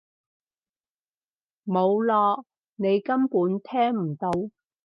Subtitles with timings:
[1.63, 2.43] 冇囉！
[2.77, 4.31] 你根本聽唔到！